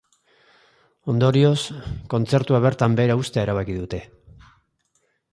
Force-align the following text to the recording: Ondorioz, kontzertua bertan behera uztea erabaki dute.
Ondorioz, 1.11 1.59
kontzertua 2.13 2.61
bertan 2.63 2.95
behera 2.99 3.17
uztea 3.25 3.43
erabaki 3.47 3.75
dute. 3.83 4.01